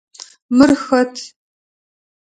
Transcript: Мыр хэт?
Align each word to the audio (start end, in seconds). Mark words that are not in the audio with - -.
Мыр 0.55 0.71
хэт? 0.83 1.15